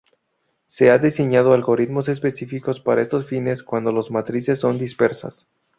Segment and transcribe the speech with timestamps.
[0.65, 5.47] Se han diseñado algoritmos específicos para estos fines cuando las matrices son dispersas.